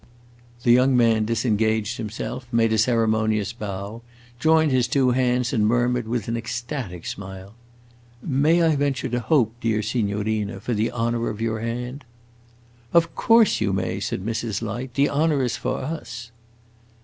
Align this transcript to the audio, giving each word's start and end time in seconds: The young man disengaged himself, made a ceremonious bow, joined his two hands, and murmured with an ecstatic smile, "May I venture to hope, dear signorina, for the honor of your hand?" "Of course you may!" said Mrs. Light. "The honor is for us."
The 0.63 0.71
young 0.71 0.97
man 0.97 1.25
disengaged 1.25 1.97
himself, 1.97 2.47
made 2.51 2.73
a 2.73 2.79
ceremonious 2.79 3.53
bow, 3.53 4.01
joined 4.39 4.71
his 4.71 4.87
two 4.87 5.11
hands, 5.11 5.53
and 5.53 5.67
murmured 5.67 6.07
with 6.07 6.27
an 6.27 6.35
ecstatic 6.35 7.05
smile, 7.05 7.53
"May 8.19 8.63
I 8.63 8.75
venture 8.75 9.09
to 9.09 9.19
hope, 9.19 9.53
dear 9.61 9.83
signorina, 9.83 10.59
for 10.59 10.73
the 10.73 10.89
honor 10.89 11.29
of 11.29 11.39
your 11.39 11.59
hand?" 11.59 12.03
"Of 12.93 13.13
course 13.13 13.61
you 13.61 13.73
may!" 13.73 13.99
said 13.99 14.25
Mrs. 14.25 14.63
Light. 14.63 14.95
"The 14.95 15.07
honor 15.07 15.43
is 15.43 15.55
for 15.55 15.77
us." 15.83 16.31